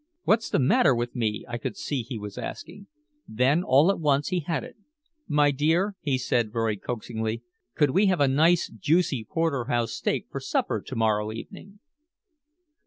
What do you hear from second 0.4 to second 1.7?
the matter with me?' I